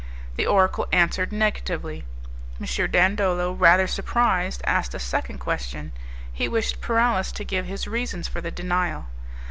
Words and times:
The 0.35 0.47
oracle 0.47 0.87
answered 0.91 1.31
negatively. 1.31 2.05
M. 2.59 2.65
Dandolo, 2.91 3.51
rather 3.51 3.85
surprised, 3.85 4.61
asked 4.65 4.95
a 4.95 4.99
second 4.99 5.37
question: 5.37 5.91
he 6.33 6.47
wished 6.47 6.81
Paralis 6.81 7.31
to 7.33 7.43
give 7.45 7.67
his 7.67 7.87
reasons 7.87 8.27
for 8.27 8.41
the 8.41 8.49
denial. 8.49 9.09